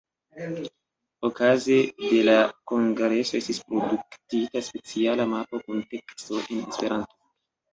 [1.27, 1.75] Okaze
[2.13, 2.37] de la
[2.71, 7.17] kongreso estis produktita speciala mapo kun teksto en Esperanto.